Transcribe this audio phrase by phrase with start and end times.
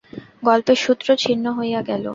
[0.43, 2.05] গল্পের সূত্র ছিন্ন হইয়া গেল।